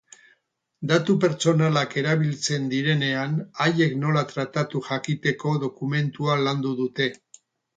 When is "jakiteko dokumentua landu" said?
4.89-6.75